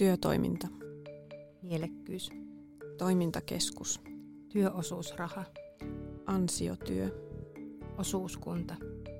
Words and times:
Työtoiminta. 0.00 0.68
Mielekkyys. 1.62 2.30
Toimintakeskus. 2.98 4.00
Työosuusraha. 4.48 5.44
Ansiotyö. 6.26 7.08
Osuuskunta. 7.98 8.74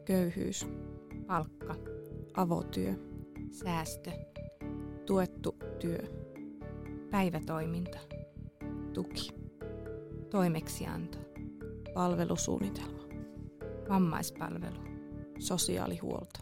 Köyhyys. 0.05 0.67
Palkka. 1.27 1.77
Avotyö. 2.35 2.95
Säästö. 3.51 4.11
Tuettu 5.07 5.57
työ. 5.81 5.99
Päivätoiminta. 7.11 7.99
Tuki. 8.93 9.29
Toimeksianto. 10.31 11.19
Palvelusuunnitelma. 11.95 13.03
Vammaispalvelu. 13.89 14.81
Sosiaalihuolto. 15.39 16.41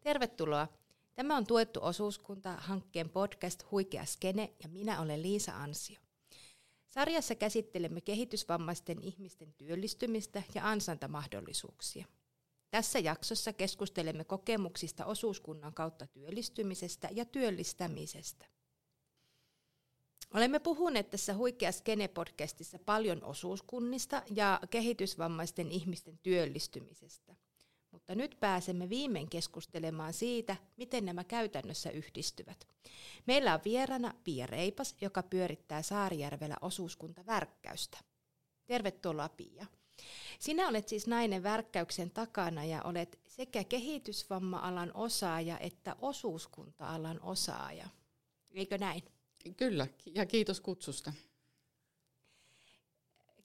Tervetuloa. 0.00 0.68
Tämä 1.14 1.36
on 1.36 1.46
Tuettu 1.46 1.80
osuuskunta 1.82 2.52
hankkeen 2.52 3.10
podcast 3.10 3.62
Huikea 3.70 4.04
skene 4.04 4.52
ja 4.62 4.68
minä 4.68 5.00
olen 5.00 5.22
Liisa 5.22 5.52
Ansio. 5.56 6.00
Sarjassa 6.88 7.34
käsittelemme 7.34 8.00
kehitysvammaisten 8.00 9.02
ihmisten 9.02 9.54
työllistymistä 9.54 10.42
ja 10.54 10.68
ansantamahdollisuuksia. 10.68 12.06
Tässä 12.70 12.98
jaksossa 12.98 13.52
keskustelemme 13.52 14.24
kokemuksista 14.24 15.04
osuuskunnan 15.04 15.74
kautta 15.74 16.06
työllistymisestä 16.06 17.08
ja 17.12 17.24
työllistämisestä. 17.24 18.46
Olemme 20.34 20.58
puhuneet 20.58 21.10
tässä 21.10 21.34
Huikea 21.34 21.70
Skene-podcastissa 21.72 22.78
paljon 22.86 23.24
osuuskunnista 23.24 24.22
ja 24.30 24.60
kehitysvammaisten 24.70 25.72
ihmisten 25.72 26.18
työllistymisestä. 26.18 27.34
Mutta 27.94 28.14
nyt 28.14 28.36
pääsemme 28.40 28.88
viimein 28.88 29.30
keskustelemaan 29.30 30.12
siitä, 30.12 30.56
miten 30.76 31.04
nämä 31.04 31.24
käytännössä 31.24 31.90
yhdistyvät. 31.90 32.68
Meillä 33.26 33.54
on 33.54 33.60
vierana 33.64 34.14
Pia 34.24 34.46
Reipas, 34.46 34.96
joka 35.00 35.22
pyörittää 35.22 35.82
Saarijärvellä 35.82 36.56
osuuskunta 36.60 37.26
Värkkäystä. 37.26 37.98
Tervetuloa 38.66 39.28
Pia. 39.28 39.66
Sinä 40.38 40.68
olet 40.68 40.88
siis 40.88 41.06
nainen 41.06 41.42
värkkäyksen 41.42 42.10
takana 42.10 42.64
ja 42.64 42.82
olet 42.82 43.20
sekä 43.28 43.64
kehitysvamma-alan 43.64 44.90
osaaja 44.94 45.58
että 45.58 45.96
osuuskunta-alan 46.00 47.20
osaaja. 47.22 47.88
Eikö 48.50 48.78
näin? 48.78 49.02
Kyllä, 49.56 49.86
ja 50.14 50.26
kiitos 50.26 50.60
kutsusta. 50.60 51.12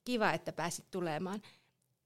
Kiva, 0.04 0.32
että 0.32 0.52
pääsit 0.52 0.90
tulemaan. 0.90 1.42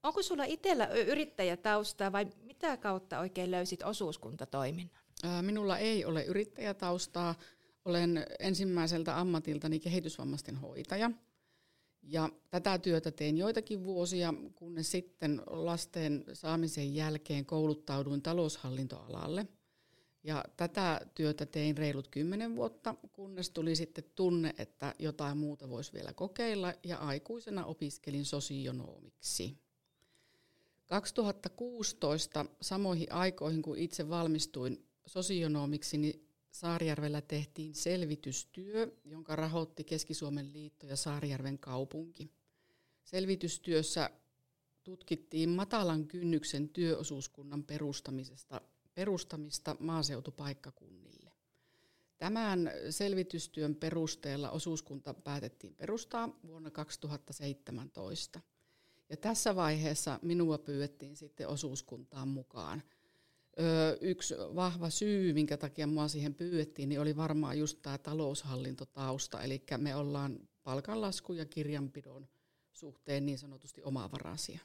Onko 0.04 0.22
sulla 0.22 0.44
itsellä 0.44 0.86
yrittäjätaustaa 0.86 2.12
vai 2.12 2.26
mitä 2.42 2.76
kautta 2.76 3.18
oikein 3.18 3.50
löysit 3.50 3.82
osuuskuntatoiminnan? 3.82 5.00
Minulla 5.42 5.78
ei 5.78 6.04
ole 6.04 6.24
yrittäjätaustaa. 6.24 7.34
Olen 7.84 8.26
ensimmäiseltä 8.38 9.20
ammatiltani 9.20 9.80
kehitysvammaisten 9.80 10.56
hoitaja. 10.56 11.10
Ja 12.02 12.28
tätä 12.50 12.78
työtä 12.78 13.10
tein 13.10 13.38
joitakin 13.38 13.84
vuosia, 13.84 14.34
kunnes 14.54 14.90
sitten 14.90 15.42
lasten 15.46 16.24
saamisen 16.32 16.94
jälkeen 16.94 17.46
kouluttauduin 17.46 18.22
taloushallintoalalle. 18.22 19.46
Ja 20.24 20.44
tätä 20.56 21.00
työtä 21.14 21.46
tein 21.46 21.76
reilut 21.76 22.08
kymmenen 22.08 22.56
vuotta, 22.56 22.94
kunnes 23.12 23.50
tuli 23.50 23.76
sitten 23.76 24.04
tunne, 24.14 24.54
että 24.58 24.94
jotain 24.98 25.38
muuta 25.38 25.68
voisi 25.68 25.92
vielä 25.92 26.12
kokeilla, 26.12 26.74
ja 26.84 26.98
aikuisena 26.98 27.64
opiskelin 27.64 28.24
sosionomiksi. 28.24 29.63
2016 30.86 32.46
samoihin 32.60 33.12
aikoihin, 33.12 33.62
kun 33.62 33.78
itse 33.78 34.08
valmistuin 34.08 34.86
sosionomiksi, 35.06 35.98
niin 35.98 36.28
Saarijärvellä 36.50 37.20
tehtiin 37.20 37.74
selvitystyö, 37.74 38.92
jonka 39.04 39.36
rahoitti 39.36 39.84
Keski-Suomen 39.84 40.52
liitto 40.52 40.86
ja 40.86 40.96
Saarijärven 40.96 41.58
kaupunki. 41.58 42.30
Selvitystyössä 43.04 44.10
tutkittiin 44.84 45.48
matalan 45.48 46.06
kynnyksen 46.06 46.68
työosuuskunnan 46.68 47.64
perustamisesta, 47.64 48.60
perustamista 48.94 49.76
maaseutupaikkakunnille. 49.80 51.32
Tämän 52.18 52.70
selvitystyön 52.90 53.74
perusteella 53.74 54.50
osuuskunta 54.50 55.14
päätettiin 55.14 55.74
perustaa 55.74 56.38
vuonna 56.46 56.70
2017. 56.70 58.40
Ja 59.14 59.18
tässä 59.18 59.56
vaiheessa 59.56 60.18
minua 60.22 60.58
pyydettiin 60.58 61.16
sitten 61.16 61.48
osuuskuntaan 61.48 62.28
mukaan. 62.28 62.82
Öö, 63.60 63.96
yksi 64.00 64.34
vahva 64.54 64.90
syy, 64.90 65.32
minkä 65.32 65.56
takia 65.56 65.86
mua 65.86 66.08
siihen 66.08 66.34
pyydettiin, 66.34 66.88
niin 66.88 67.00
oli 67.00 67.16
varmaan 67.16 67.58
just 67.58 67.78
tämä 67.82 67.98
taloushallintotausta. 67.98 69.42
Eli 69.42 69.62
me 69.76 69.96
ollaan 69.96 70.48
palkanlasku 70.62 71.32
ja 71.32 71.44
kirjanpidon 71.44 72.28
suhteen 72.72 73.26
niin 73.26 73.38
sanotusti 73.38 73.82
omavaraisia. 73.82 74.60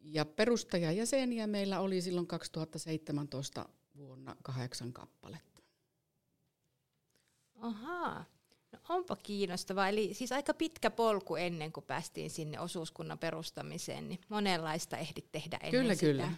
Ja 0.00 0.24
perustajajäseniä 0.24 1.46
meillä 1.46 1.80
oli 1.80 2.00
silloin 2.00 2.26
2017 2.26 3.68
vuonna 3.96 4.36
kahdeksan 4.42 4.92
kappaletta. 4.92 5.62
Ahaa. 7.54 8.24
Onpa 8.88 9.16
kiinnostavaa. 9.16 9.88
Eli 9.88 10.14
siis 10.14 10.32
aika 10.32 10.54
pitkä 10.54 10.90
polku 10.90 11.36
ennen 11.36 11.72
kuin 11.72 11.84
päästiin 11.84 12.30
sinne 12.30 12.60
osuuskunnan 12.60 13.18
perustamiseen, 13.18 14.08
niin 14.08 14.20
monenlaista 14.28 14.96
ehdit 14.96 15.32
tehdä 15.32 15.56
ennen 15.56 15.82
Kyllä, 15.82 15.94
sitä. 15.94 16.06
kyllä. 16.06 16.32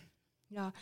Ja, 0.50 0.72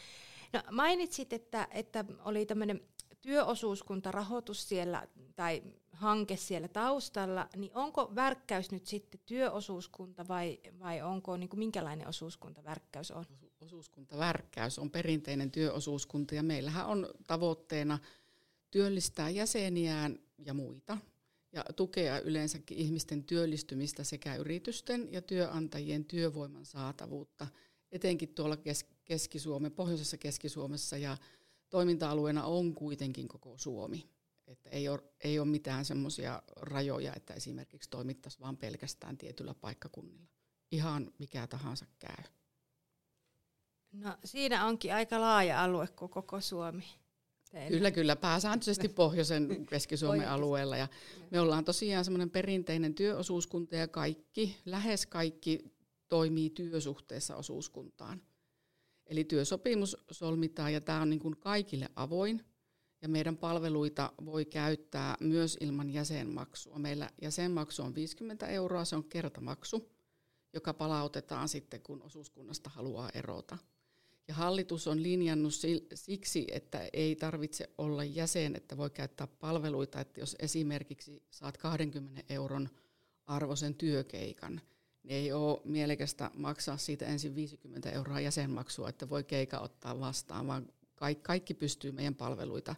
no 0.53 0.63
mainitsit, 0.71 1.33
että, 1.33 1.69
että 1.71 2.05
oli 2.25 2.47
tämmöinen 2.47 2.81
työosuuskuntarahoitus 3.21 4.69
siellä 4.69 5.09
tai 5.37 5.63
hanke 5.93 6.37
siellä 6.37 6.69
taustalla, 6.69 7.49
niin 7.57 7.71
onko 7.75 8.13
värkkäys 8.15 8.71
nyt 8.71 8.87
sitten 8.87 9.21
työosuuskunta 9.27 10.29
vai, 10.29 10.61
vai 10.81 11.03
onko 11.03 11.37
niin 11.37 11.49
kuin 11.49 11.59
minkälainen 11.59 12.09
osuuskunta 12.09 12.65
värkkäys 12.65 13.11
on? 13.11 13.25
Osuuskuntavärkkäys 13.61 14.79
on 14.79 14.91
perinteinen 14.91 15.51
työosuuskunta 15.51 16.35
ja 16.35 16.43
meillähän 16.43 16.87
on 16.87 17.09
tavoitteena 17.27 17.99
työllistää 18.71 19.31
jäseniään 19.31 20.19
ja 20.39 20.55
muita 20.55 20.99
ja 21.53 21.65
tukea 21.77 22.21
yleensäkin 22.21 22.79
ihmisten 22.79 23.25
työllistymistä 23.25 24.05
sekä 24.05 24.37
yritysten 24.37 25.13
ja 25.13 25.23
työnantajien 25.23 26.05
työvoiman 26.05 26.65
saatavuutta, 26.67 27.47
etenkin 27.93 28.35
tuolla 28.35 28.57
Keski-Suomen, 29.05 29.73
pohjoisessa 29.73 30.17
Keski-Suomessa 30.17 30.97
ja 30.97 31.17
toiminta-alueena 31.71 32.45
on 32.45 32.75
kuitenkin 32.75 33.29
koko 33.29 33.59
Suomi. 33.59 34.09
Että 34.47 34.71
ei 34.71 34.89
ole, 34.89 35.03
ei 35.25 35.39
ole 35.39 35.49
mitään 35.49 35.85
semmoisia 35.85 36.43
rajoja, 36.57 37.13
että 37.17 37.35
esimerkiksi 37.35 37.91
toimittaisiin 37.91 38.41
vain 38.41 38.57
pelkästään 38.57 39.19
tietyllä 39.19 39.55
paikkakunnilla. 39.55 40.27
Ihan 40.71 41.13
mikä 41.19 41.47
tahansa 41.47 41.87
käy. 41.99 42.25
No 43.93 44.17
siinä 44.25 44.67
onkin 44.67 44.95
aika 44.95 45.21
laaja 45.21 45.65
alue 45.65 45.89
kuin 45.89 46.11
koko 46.11 46.41
Suomi. 46.41 46.85
Teillä. 47.53 47.71
Kyllä, 47.71 47.91
kyllä. 47.91 48.17
Pääsääntöisesti 48.17 48.89
pohjoisen 49.03 49.67
Keski-Suomen 49.67 50.29
alueella. 50.29 50.77
Ja 50.77 50.89
me 51.31 51.41
ollaan 51.41 51.65
tosiaan 51.65 52.05
semmoinen 52.05 52.31
perinteinen 52.31 52.95
työosuuskunta 52.95 53.77
ja 53.77 53.89
kaikki, 53.89 54.57
lähes 54.65 55.07
kaikki 55.07 55.59
toimii 56.09 56.51
työsuhteessa 56.51 57.37
osuuskuntaan. 57.37 58.23
Eli 59.07 59.25
työsopimus 59.25 59.97
solmitaan 60.11 60.73
ja 60.73 60.81
tämä 60.81 61.03
on 61.03 61.11
niin 61.11 61.21
kuin 61.21 61.37
kaikille 61.37 61.89
avoin. 61.97 62.45
Ja 63.03 63.09
meidän 63.09 63.37
palveluita 63.37 64.13
voi 64.25 64.45
käyttää 64.45 65.17
myös 65.21 65.57
ilman 65.61 65.91
jäsenmaksua. 65.91 66.79
Meillä 66.79 67.11
jäsenmaksu 67.23 67.83
on 67.83 67.95
50 67.95 68.47
euroa, 68.47 68.85
se 68.85 68.97
on 68.97 69.05
kertamaksu, 69.05 69.93
joka 70.53 70.75
palautetaan 70.75 71.49
sitten, 71.49 71.83
kun 71.83 72.03
osuuskunnasta 72.03 72.71
haluaa 72.71 73.11
erota. 73.15 73.59
Ja 74.29 74.35
hallitus 74.35 74.87
on 74.87 75.03
linjannut 75.03 75.53
siksi, 75.95 76.47
että 76.53 76.89
ei 76.93 77.17
tarvitse 77.17 77.71
olla 77.79 78.05
jäsen, 78.05 78.57
että 78.57 78.77
voi 78.77 78.91
käyttää 78.91 79.27
palveluita, 79.27 80.01
että 80.01 80.21
jos 80.21 80.37
esimerkiksi 80.39 81.23
saat 81.31 81.57
20 81.57 82.23
euron 82.29 82.69
arvoisen 83.27 83.75
työkeikan, 83.75 84.61
niin 85.03 85.17
ei 85.17 85.33
ole 85.33 85.61
mielekästä 85.65 86.31
maksaa 86.35 86.77
siitä 86.77 87.07
ensin 87.07 87.35
50 87.35 87.91
euroa 87.91 88.21
jäsenmaksua, 88.21 88.89
että 88.89 89.09
voi 89.09 89.25
keika 89.25 89.59
ottaa 89.59 90.01
vastaan, 90.01 90.47
vaan 90.47 90.73
kaikki 91.23 91.55
pystyy 91.55 91.93
meidän 91.93 92.15
palveluita 92.15 92.77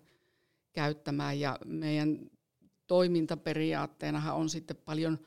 käyttämään. 0.72 1.40
Ja 1.40 1.58
meidän 1.64 2.30
toimintaperiaatteenahan 2.86 4.34
on 4.36 4.48
sitten 4.50 4.76
paljon 4.76 5.18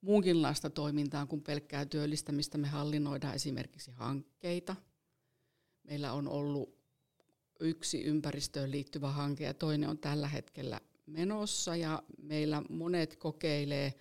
muunkinlaista 0.00 0.70
toimintaa 0.70 1.26
kuin 1.26 1.42
pelkkää 1.42 1.86
työllistämistä. 1.86 2.58
Me 2.58 2.68
hallinnoidaan 2.68 3.34
esimerkiksi 3.34 3.90
hankkeita– 3.90 4.76
Meillä 5.90 6.12
on 6.12 6.28
ollut 6.28 6.78
yksi 7.60 8.04
ympäristöön 8.04 8.70
liittyvä 8.70 9.08
hanke 9.08 9.44
ja 9.44 9.54
toinen 9.54 9.90
on 9.90 9.98
tällä 9.98 10.28
hetkellä 10.28 10.80
menossa 11.06 11.76
ja 11.76 12.02
meillä 12.22 12.62
monet 12.68 13.16
kokeilee 13.16 13.94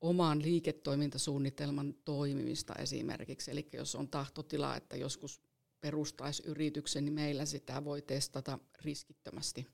oman 0.00 0.42
liiketoimintasuunnitelman 0.42 1.94
toimimista 2.04 2.74
esimerkiksi. 2.74 3.50
Eli 3.50 3.68
jos 3.72 3.94
on 3.94 4.08
tahtotila, 4.08 4.76
että 4.76 4.96
joskus 4.96 5.40
perustaisi 5.80 6.42
yrityksen, 6.46 7.04
niin 7.04 7.14
meillä 7.14 7.44
sitä 7.44 7.84
voi 7.84 8.02
testata 8.02 8.58
riskittömästi. 8.80 9.66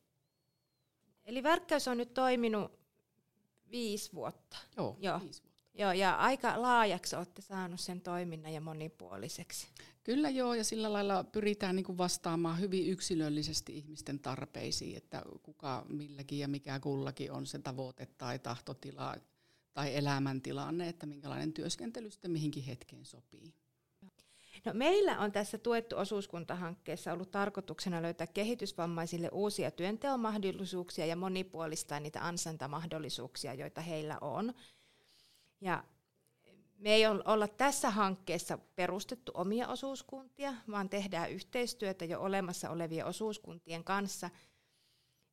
Eli 1.24 1.42
värkkäys 1.42 1.88
on 1.88 1.96
nyt 1.96 2.14
toiminut 2.14 2.72
viisi 3.70 4.12
vuotta. 4.12 4.56
Joo, 4.76 4.96
Joo. 5.00 5.20
viisi 5.20 5.42
vuotta. 5.42 5.51
Joo, 5.74 5.92
ja 5.92 6.14
aika 6.14 6.62
laajaksi 6.62 7.16
olette 7.16 7.42
saanut 7.42 7.80
sen 7.80 8.00
toiminnan 8.00 8.52
ja 8.52 8.60
monipuoliseksi. 8.60 9.68
Kyllä 10.04 10.30
joo, 10.30 10.54
ja 10.54 10.64
sillä 10.64 10.92
lailla 10.92 11.24
pyritään 11.24 11.76
niin 11.76 11.84
kuin 11.84 11.98
vastaamaan 11.98 12.60
hyvin 12.60 12.86
yksilöllisesti 12.86 13.76
ihmisten 13.76 14.18
tarpeisiin, 14.18 14.96
että 14.96 15.22
kuka 15.42 15.86
milläkin 15.88 16.38
ja 16.38 16.48
mikä 16.48 16.80
kullakin 16.80 17.32
on 17.32 17.46
se 17.46 17.58
tavoite 17.58 18.06
tai 18.06 18.38
tahtotila 18.38 19.16
tai 19.74 19.96
elämäntilanne, 19.96 20.88
että 20.88 21.06
minkälainen 21.06 21.52
työskentely 21.52 22.10
sitten 22.10 22.30
mihinkin 22.30 22.64
hetkeen 22.64 23.04
sopii. 23.04 23.54
No, 24.64 24.72
meillä 24.74 25.18
on 25.18 25.32
tässä 25.32 25.58
tuettu 25.58 25.96
osuuskuntahankkeessa 25.96 27.12
ollut 27.12 27.30
tarkoituksena 27.30 28.02
löytää 28.02 28.26
kehitysvammaisille 28.26 29.28
uusia 29.32 29.70
työnteon 29.70 30.20
mahdollisuuksia 30.20 31.06
ja 31.06 31.16
monipuolistaa 31.16 32.00
niitä 32.00 32.26
ansantamahdollisuuksia, 32.26 33.54
joita 33.54 33.80
heillä 33.80 34.18
on. 34.20 34.54
Ja 35.62 35.84
me 36.78 36.94
ei 36.94 37.06
olla 37.06 37.48
tässä 37.48 37.90
hankkeessa 37.90 38.58
perustettu 38.58 39.32
omia 39.34 39.68
osuuskuntia, 39.68 40.54
vaan 40.70 40.88
tehdään 40.88 41.30
yhteistyötä 41.30 42.04
jo 42.04 42.20
olemassa 42.20 42.70
olevien 42.70 43.06
osuuskuntien 43.06 43.84
kanssa. 43.84 44.30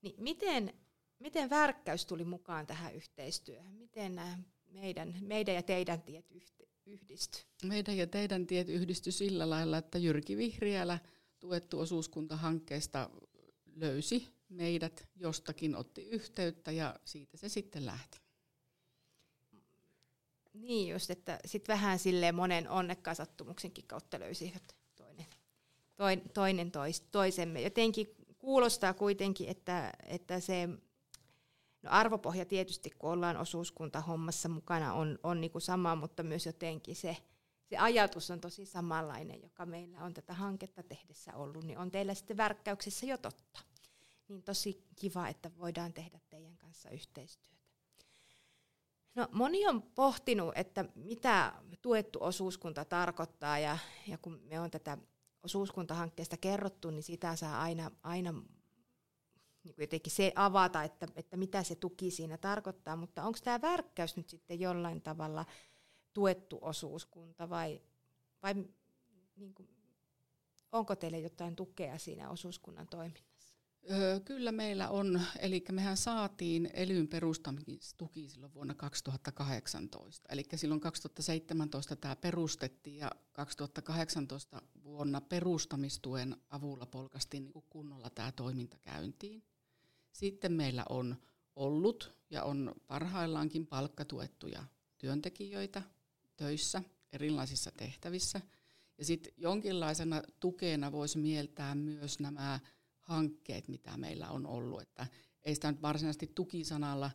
Niin 0.02 0.16
miten, 0.18 0.74
miten 1.20 1.50
värkkäys 1.50 2.06
tuli 2.06 2.24
mukaan 2.26 2.68
tähän 2.68 2.96
yhteistyöhön? 2.96 3.74
Miten 3.74 4.16
nämä 4.16 4.38
meidän, 4.72 5.16
meidän 5.22 5.56
ja 5.56 5.64
teidän 5.64 6.02
tiet 6.02 6.32
yhdistyi? 6.32 6.68
Meidän 7.64 7.98
ja 7.98 8.08
teidän 8.08 8.48
tiet 8.48 8.70
yhdistyi 8.70 9.14
sillä 9.14 9.50
lailla, 9.50 9.78
että 9.78 9.98
Jyrki 9.98 10.38
Vihriälä 10.38 11.00
tuettu 11.40 11.80
osuuskuntahankkeesta 11.80 13.10
löysi 13.76 14.28
meidät 14.50 15.08
jostakin, 15.16 15.76
otti 15.76 16.02
yhteyttä 16.02 16.72
ja 16.72 17.00
siitä 17.06 17.38
se 17.38 17.50
sitten 17.50 17.86
lähti. 17.86 18.29
Niin 20.60 20.92
just, 20.92 21.10
että 21.10 21.40
sitten 21.46 21.74
vähän 21.74 22.00
silleen 22.00 22.36
monen 22.36 22.70
onnekkaan 22.70 23.16
sattumuksenkin 23.16 23.88
kautta 23.88 24.20
löysivät 24.20 24.76
toinen, 25.98 26.22
toinen, 26.34 26.72
tois, 26.72 27.02
toisemme. 27.02 27.62
Jotenkin 27.62 28.16
kuulostaa 28.38 28.94
kuitenkin, 28.94 29.50
että, 29.50 29.94
että 30.06 30.40
se 30.40 30.70
no 31.82 31.90
arvopohja 31.92 32.46
tietysti, 32.46 32.90
kun 32.90 33.10
ollaan 33.10 33.38
osuuskuntahommassa 33.38 34.50
mukana, 34.50 34.94
on, 34.94 35.20
on 35.24 35.42
niinku 35.42 35.60
sama, 35.60 35.96
mutta 35.96 36.24
myös 36.24 36.46
jotenkin 36.46 36.96
se, 36.96 37.18
se 37.66 37.78
ajatus 37.78 38.32
on 38.32 38.42
tosi 38.42 38.66
samanlainen, 38.66 39.42
joka 39.42 39.66
meillä 39.66 40.04
on 40.04 40.14
tätä 40.14 40.34
hanketta 40.34 40.84
tehdessä 40.84 41.36
ollut, 41.36 41.64
niin 41.64 41.78
on 41.78 41.92
teillä 41.92 42.14
sitten 42.14 42.38
värkkäyksessä 42.38 43.06
jo 43.06 43.18
totta. 43.18 43.60
Niin 44.28 44.44
tosi 44.44 44.84
kiva, 44.96 45.28
että 45.28 45.52
voidaan 45.58 45.94
tehdä 45.94 46.20
teidän 46.30 46.58
kanssa 46.58 46.90
yhteistyötä. 46.90 47.59
No, 49.16 49.28
moni 49.32 49.68
on 49.68 49.82
pohtinut, 49.82 50.54
että 50.56 50.86
mitä 50.96 51.54
tuettu 51.82 52.20
osuuskunta 52.22 52.86
tarkoittaa 52.86 53.60
ja, 53.60 53.78
ja 54.08 54.18
kun 54.18 54.42
me 54.44 54.60
on 54.60 54.72
tätä 54.72 54.98
osuuskuntahankkeesta 55.44 56.38
kerrottu, 56.38 56.90
niin 56.90 57.04
sitä 57.04 57.36
saa 57.36 57.62
aina, 57.62 57.92
aina 58.04 58.32
niin 59.64 59.76
jotenkin 59.78 60.12
se 60.12 60.32
avata, 60.36 60.84
että, 60.84 61.08
että 61.16 61.38
mitä 61.38 61.64
se 61.64 61.76
tuki 61.76 62.12
siinä 62.12 62.38
tarkoittaa, 62.38 62.96
mutta 62.96 63.24
onko 63.24 63.40
tämä 63.44 63.62
värkkäys 63.62 64.18
nyt 64.18 64.30
sitten 64.30 64.60
jollain 64.60 65.02
tavalla 65.02 65.46
tuettu 66.14 66.60
osuuskunta 66.62 67.50
vai, 67.50 67.82
vai 68.44 68.54
niin 69.36 69.54
kuin, 69.54 69.70
onko 70.72 70.96
teille 70.96 71.20
jotain 71.20 71.56
tukea 71.56 71.98
siinä 71.98 72.30
osuuskunnan 72.30 72.88
toiminnassa? 72.88 73.29
Öö, 73.92 74.20
kyllä 74.20 74.52
meillä 74.52 74.90
on, 74.90 75.22
eli 75.40 75.64
mehän 75.72 75.98
saatiin 75.98 76.70
elyn 76.74 77.08
perustamistuki 77.08 78.30
silloin 78.30 78.54
vuonna 78.54 78.74
2018. 78.74 80.30
Eli 80.32 80.46
silloin 80.56 80.82
2017 80.82 81.96
tämä 81.96 82.16
perustettiin 82.16 82.98
ja 82.98 83.12
2018 83.32 84.62
vuonna 84.84 85.22
perustamistuen 85.22 86.38
avulla 86.50 86.86
polkastiin 86.86 87.44
niin 87.44 87.64
kunnolla 87.70 88.10
tämä 88.10 88.32
toiminta 88.32 88.78
käyntiin. 88.78 89.44
Sitten 90.12 90.52
meillä 90.52 90.86
on 90.90 91.16
ollut 91.56 92.12
ja 92.30 92.44
on 92.44 92.76
parhaillaankin 92.88 93.68
palkkatuettuja 93.68 94.64
työntekijöitä 94.98 95.82
töissä 96.38 96.84
erilaisissa 97.14 97.72
tehtävissä. 97.72 98.42
Ja 98.98 99.06
sitten 99.06 99.34
jonkinlaisena 99.38 100.22
tukena 100.40 100.92
voisi 100.92 101.18
mieltää 101.18 101.76
myös 101.76 102.20
nämä 102.20 102.60
hankkeet, 103.10 103.68
mitä 103.68 103.98
meillä 103.98 104.30
on 104.30 104.48
ollut. 104.48 104.82
Että 104.82 105.08
ei 105.44 105.56
sitä 105.56 105.72
nyt 105.72 105.82
varsinaisesti 105.82 106.32
tukisanalla 106.36 107.12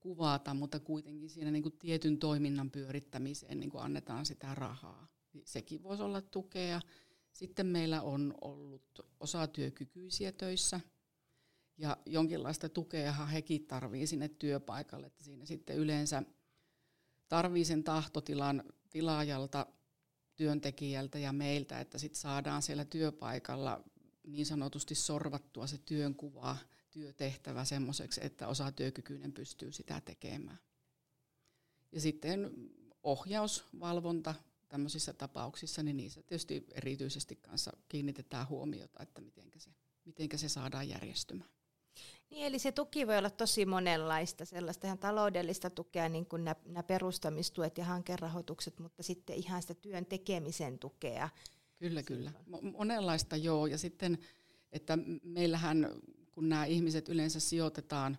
kuvata, 0.00 0.54
mutta 0.54 0.80
kuitenkin 0.80 1.30
siinä 1.30 1.50
niin 1.50 1.62
kuin 1.62 1.78
tietyn 1.78 2.18
toiminnan 2.18 2.70
pyörittämiseen 2.70 3.60
niin 3.60 3.70
kuin 3.70 3.82
annetaan 3.82 4.26
sitä 4.26 4.54
rahaa. 4.54 5.08
Sekin 5.44 5.82
voisi 5.82 6.02
olla 6.02 6.20
tukea. 6.20 6.80
Sitten 7.32 7.66
meillä 7.66 8.02
on 8.02 8.34
ollut 8.40 9.00
osatyökykyisiä 9.20 10.32
töissä, 10.32 10.80
ja 11.80 11.96
jonkinlaista 12.06 12.68
tukeahan 12.68 13.28
hekin 13.28 13.66
tarvii 13.66 14.06
sinne 14.06 14.28
työpaikalle, 14.28 15.06
että 15.06 15.24
siinä 15.24 15.44
sitten 15.44 15.76
yleensä 15.76 16.22
tarvii 17.28 17.64
sen 17.64 17.84
tahtotilan 17.84 18.64
tilaajalta, 18.90 19.66
työntekijältä 20.36 21.18
ja 21.18 21.32
meiltä, 21.32 21.80
että 21.80 21.98
sitten 21.98 22.20
saadaan 22.20 22.62
siellä 22.62 22.84
työpaikalla 22.84 23.84
niin 24.26 24.46
sanotusti 24.46 24.94
sorvattua 24.94 25.66
se 25.66 25.78
työnkuva, 25.78 26.56
työtehtävä 26.90 27.64
semmoiseksi, 27.64 28.20
että 28.24 28.48
osatyökykyinen 28.48 29.32
pystyy 29.32 29.72
sitä 29.72 30.00
tekemään. 30.00 30.58
Ja 31.92 32.00
sitten 32.00 32.50
ohjaus, 33.02 33.64
valvonta 33.80 34.34
tämmöisissä 34.68 35.12
tapauksissa, 35.12 35.82
niin 35.82 35.96
niissä 35.96 36.22
tietysti 36.22 36.66
erityisesti 36.74 37.36
kanssa 37.36 37.72
kiinnitetään 37.88 38.48
huomiota, 38.48 39.02
että 39.02 39.20
miten 39.20 39.50
se, 39.58 39.70
mitenkä 40.04 40.36
se 40.36 40.48
saadaan 40.48 40.88
järjestymään. 40.88 41.50
Niin, 42.30 42.46
eli 42.46 42.58
se 42.58 42.72
tuki 42.72 43.06
voi 43.06 43.18
olla 43.18 43.30
tosi 43.30 43.66
monenlaista, 43.66 44.44
sellaista 44.44 44.86
ihan 44.86 44.98
taloudellista 44.98 45.70
tukea, 45.70 46.08
niin 46.08 46.26
kuin 46.26 46.44
nämä 46.44 46.82
perustamistuet 46.82 47.78
ja 47.78 47.84
hankerahoitukset, 47.84 48.78
mutta 48.78 49.02
sitten 49.02 49.36
ihan 49.36 49.62
sitä 49.62 49.74
työn 49.74 50.06
tekemisen 50.06 50.78
tukea. 50.78 51.28
Kyllä, 51.80 52.02
kyllä. 52.02 52.32
Monenlaista 52.76 53.36
joo. 53.36 53.66
Ja 53.66 53.78
sitten, 53.78 54.18
että 54.72 54.98
meillähän, 55.22 55.88
kun 56.30 56.48
nämä 56.48 56.64
ihmiset 56.64 57.08
yleensä 57.08 57.40
sijoitetaan 57.40 58.18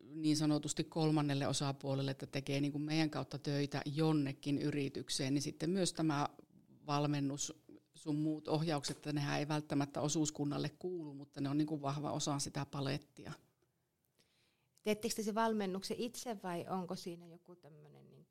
niin 0.00 0.36
sanotusti 0.36 0.84
kolmannelle 0.84 1.48
osapuolelle, 1.48 2.10
että 2.10 2.26
tekee 2.26 2.60
niin 2.60 2.72
kuin 2.72 2.82
meidän 2.82 3.10
kautta 3.10 3.38
töitä 3.38 3.82
jonnekin 3.86 4.58
yritykseen, 4.58 5.34
niin 5.34 5.42
sitten 5.42 5.70
myös 5.70 5.92
tämä 5.92 6.28
valmennus 6.86 7.64
sun 7.94 8.16
muut 8.16 8.48
ohjaukset, 8.48 8.96
että 8.96 9.12
nehän 9.12 9.38
ei 9.38 9.48
välttämättä 9.48 10.00
osuuskunnalle 10.00 10.68
kuulu, 10.68 11.14
mutta 11.14 11.40
ne 11.40 11.48
on 11.48 11.58
niin 11.58 11.66
kuin 11.66 11.82
vahva 11.82 12.12
osa 12.12 12.38
sitä 12.38 12.66
palettia. 12.70 13.32
Teettekö 14.82 15.14
te 15.14 15.22
se 15.22 15.34
valmennuksen 15.34 15.96
itse 16.00 16.36
vai 16.42 16.66
onko 16.68 16.96
siinä 16.96 17.26
joku 17.26 17.56
tämmöinen 17.56 18.10
niin 18.10 18.26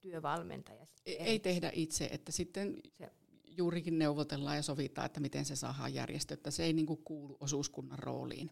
työvalmentaja? 0.00 0.86
Ei, 1.06 1.16
ei 1.16 1.38
tehdä 1.38 1.70
itse, 1.74 2.08
että 2.12 2.32
sitten 2.32 2.80
se 2.98 3.10
juurikin 3.56 3.98
neuvotellaan 3.98 4.56
ja 4.56 4.62
sovitaan, 4.62 5.06
että 5.06 5.20
miten 5.20 5.44
se 5.44 5.56
saadaan 5.56 5.94
järjestettä. 5.94 6.50
Se 6.50 6.64
ei 6.64 6.72
niin 6.72 6.86
kuin 6.86 7.04
kuulu 7.04 7.36
osuuskunnan 7.40 7.98
rooliin. 7.98 8.50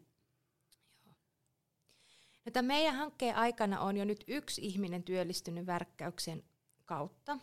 No, 2.44 2.52
tämän 2.52 2.66
meidän 2.66 2.94
hankkeen 2.94 3.36
aikana 3.36 3.80
on 3.80 3.96
jo 3.96 4.04
nyt 4.04 4.24
yksi 4.28 4.66
ihminen 4.66 5.02
työllistynyt 5.02 5.66
värkkäyksen 5.66 6.44
kautta. 6.84 7.38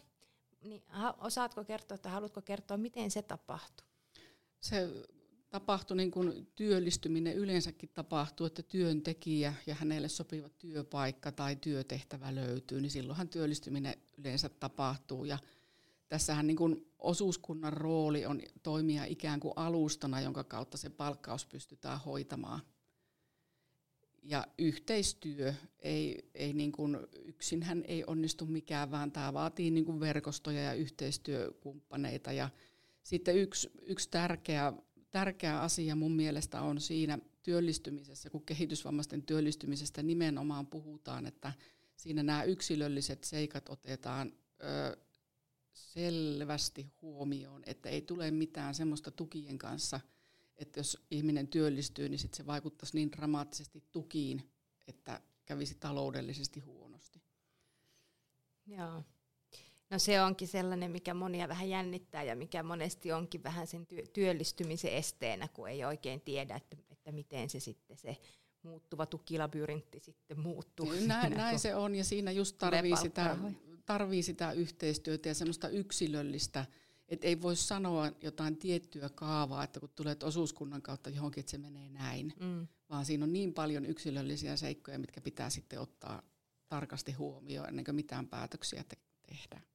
Niin, 0.61 0.83
osaatko 1.17 1.63
kertoa 1.63 1.97
tai 1.97 2.11
haluatko 2.11 2.41
kertoa, 2.41 2.77
miten 2.77 3.11
se 3.11 3.21
tapahtui? 3.21 3.87
Se 4.59 4.89
tapahtui 5.49 5.97
niin 5.97 6.11
kuin 6.11 6.47
työllistyminen 6.55 7.35
yleensäkin 7.35 7.89
tapahtuu, 7.93 8.45
että 8.45 8.63
työntekijä 8.63 9.53
ja 9.65 9.75
hänelle 9.75 10.09
sopiva 10.09 10.49
työpaikka 10.49 11.31
tai 11.31 11.55
työtehtävä 11.55 12.35
löytyy, 12.35 12.81
niin 12.81 12.91
silloinhan 12.91 13.29
työllistyminen 13.29 13.93
yleensä 14.17 14.49
tapahtuu. 14.49 15.25
Ja 15.25 15.39
tässähän 16.13 16.47
niin 16.47 16.57
kuin 16.57 16.85
osuuskunnan 16.99 17.73
rooli 17.73 18.25
on 18.25 18.41
toimia 18.63 19.05
ikään 19.05 19.39
kuin 19.39 19.53
alustana, 19.55 20.21
jonka 20.21 20.43
kautta 20.43 20.77
se 20.77 20.89
palkkaus 20.89 21.45
pystytään 21.45 21.99
hoitamaan. 21.99 22.59
Ja 24.23 24.47
yhteistyö, 24.57 25.53
ei, 25.79 26.29
ei 26.33 26.53
niin 26.53 26.71
kuin, 26.71 26.97
yksinhän 27.25 27.83
ei 27.87 28.03
onnistu 28.07 28.45
mikään, 28.45 28.91
vaan 28.91 29.11
tämä 29.11 29.33
vaatii 29.33 29.71
niin 29.71 29.85
kuin 29.85 29.99
verkostoja 29.99 30.61
ja 30.61 30.73
yhteistyökumppaneita. 30.73 32.31
Ja 32.31 32.49
sitten 33.03 33.37
yksi, 33.37 33.71
yksi 33.81 34.09
tärkeä, 34.09 34.73
tärkeä 35.11 35.61
asia 35.61 35.95
mun 35.95 36.15
mielestä 36.15 36.61
on 36.61 36.81
siinä 36.81 37.19
työllistymisessä, 37.43 38.29
kun 38.29 38.45
kehitysvammaisten 38.45 39.23
työllistymisestä 39.23 40.03
nimenomaan 40.03 40.67
puhutaan, 40.67 41.25
että 41.25 41.53
siinä 41.95 42.23
nämä 42.23 42.43
yksilölliset 42.43 43.23
seikat 43.23 43.69
otetaan 43.69 44.33
ö, 44.63 44.97
selvästi 45.73 46.87
huomioon, 47.01 47.63
että 47.65 47.89
ei 47.89 48.01
tule 48.01 48.31
mitään 48.31 48.75
semmoista 48.75 49.11
tukien 49.11 49.57
kanssa, 49.57 49.99
että 50.57 50.79
jos 50.79 51.05
ihminen 51.11 51.47
työllistyy, 51.47 52.09
niin 52.09 52.19
sit 52.19 52.33
se 52.33 52.45
vaikuttaisi 52.45 52.97
niin 52.97 53.11
dramaattisesti 53.11 53.83
tukiin, 53.91 54.51
että 54.87 55.21
kävisi 55.45 55.75
taloudellisesti 55.79 56.59
huonosti. 56.59 57.21
Joo. 58.67 59.03
No 59.89 59.99
se 59.99 60.21
onkin 60.21 60.47
sellainen, 60.47 60.91
mikä 60.91 61.13
monia 61.13 61.47
vähän 61.47 61.69
jännittää 61.69 62.23
ja 62.23 62.35
mikä 62.35 62.63
monesti 62.63 63.11
onkin 63.11 63.43
vähän 63.43 63.67
sen 63.67 63.87
työllistymisen 64.13 64.93
esteenä, 64.93 65.47
kun 65.47 65.69
ei 65.69 65.85
oikein 65.85 66.21
tiedä, 66.21 66.55
että, 66.55 66.77
että 66.89 67.11
miten 67.11 67.49
se 67.49 67.59
sitten 67.59 67.97
se 67.97 68.17
muuttuva 68.63 69.05
tukilabyrintti 69.05 69.99
sitten 69.99 70.39
muuttuu. 70.39 70.93
Näin, 71.07 71.33
näin 71.33 71.59
se 71.59 71.75
on 71.75 71.95
ja 71.95 72.03
siinä 72.03 72.31
just 72.31 72.57
tarvii 72.57 72.97
sitä, 72.97 73.37
tarvii 73.85 74.23
sitä 74.23 74.51
yhteistyötä 74.51 75.29
ja 75.29 75.35
semmoista 75.35 75.69
yksilöllistä, 75.69 76.65
että 77.07 77.27
ei 77.27 77.41
voi 77.41 77.55
sanoa 77.55 78.11
jotain 78.21 78.57
tiettyä 78.57 79.09
kaavaa, 79.09 79.63
että 79.63 79.79
kun 79.79 79.89
tulet 79.95 80.23
osuuskunnan 80.23 80.81
kautta 80.81 81.09
johonkin, 81.09 81.41
että 81.41 81.51
se 81.51 81.57
menee 81.57 81.89
näin, 81.89 82.33
mm. 82.39 82.67
vaan 82.89 83.05
siinä 83.05 83.23
on 83.23 83.33
niin 83.33 83.53
paljon 83.53 83.85
yksilöllisiä 83.85 84.57
seikkoja, 84.57 84.99
mitkä 84.99 85.21
pitää 85.21 85.49
sitten 85.49 85.79
ottaa 85.79 86.21
tarkasti 86.67 87.11
huomioon 87.11 87.69
ennen 87.69 87.85
kuin 87.85 87.95
mitään 87.95 88.27
päätöksiä 88.27 88.83
te- 88.89 88.97
tehdään. 89.27 89.72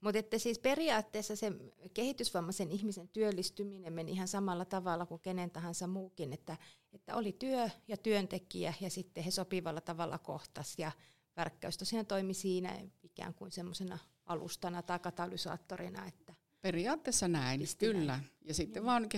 Mutta 0.00 0.18
että 0.18 0.38
siis 0.38 0.58
periaatteessa 0.58 1.36
se 1.36 1.52
kehitysvammaisen 1.94 2.70
ihmisen 2.70 3.08
työllistyminen 3.08 3.92
meni 3.92 4.12
ihan 4.12 4.28
samalla 4.28 4.64
tavalla 4.64 5.06
kuin 5.06 5.20
kenen 5.20 5.50
tahansa 5.50 5.86
muukin, 5.86 6.32
että, 6.32 6.56
että 6.92 7.16
oli 7.16 7.32
työ 7.32 7.70
ja 7.88 7.96
työntekijä 7.96 8.74
ja 8.80 8.90
sitten 8.90 9.24
he 9.24 9.30
sopivalla 9.30 9.80
tavalla 9.80 10.18
kohtas 10.18 10.74
ja 10.78 10.92
värkkäys 11.36 11.78
tosiaan 11.78 12.06
toimi 12.06 12.34
siinä 12.34 12.80
ikään 13.02 13.34
kuin 13.34 13.50
semmoisena 13.50 13.98
alustana 14.26 14.82
tai 14.82 14.98
katalysaattorina. 14.98 16.06
Että 16.06 16.34
Periaatteessa 16.60 17.28
näin, 17.28 17.60
kyllä. 17.78 18.06
Näin. 18.06 18.30
Ja 18.44 18.54
sitten 18.54 18.82
mm. 18.82 18.86
vaan 18.86 19.08